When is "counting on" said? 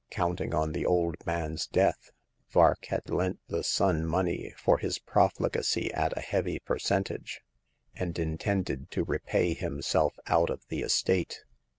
0.09-0.71